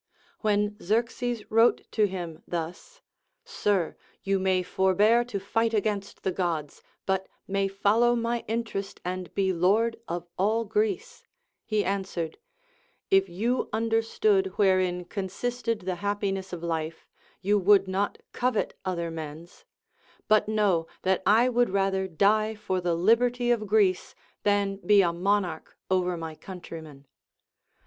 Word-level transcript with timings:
When 0.39 0.77
Xerxes 0.81 1.43
wrote 1.51 1.83
to 1.91 2.07
him 2.07 2.41
thus, 2.47 3.01
Sir, 3.45 3.95
you 4.23 4.39
may 4.39 4.63
forbear 4.63 5.23
to 5.25 5.39
fight 5.39 5.75
against 5.75 6.23
the 6.23 6.31
Gods, 6.31 6.81
but 7.05 7.27
may 7.47 7.67
follow 7.67 8.15
my 8.15 8.43
interest 8.47 8.99
and 9.05 9.31
be 9.35 9.53
lord 9.53 9.97
of 10.07 10.25
all 10.39 10.65
Greece, 10.65 11.27
he 11.67 11.85
answered: 11.85 12.39
If 13.11 13.29
you 13.29 13.69
understood 13.71 14.47
wherein 14.57 15.05
consisted 15.05 15.81
the 15.81 15.97
happi 16.01 16.33
ness 16.33 16.51
of 16.51 16.63
life, 16.63 17.05
you 17.43 17.59
would 17.59 17.87
not 17.87 18.17
covet 18.33 18.73
other 18.83 19.11
men's; 19.11 19.65
but 20.27 20.47
know 20.47 20.87
that 21.03 21.21
I 21.27 21.47
Avould 21.47 21.71
rather 21.71 22.07
die 22.07 22.55
for 22.55 22.81
the 22.81 22.95
liberty 22.95 23.51
of 23.51 23.67
Greece 23.67 24.15
than 24.41 24.77
be 24.77 25.03
a 25.03 25.13
monarch 25.13 25.77
over 25.91 26.17
my 26.17 26.33
countrymen. 26.33 27.05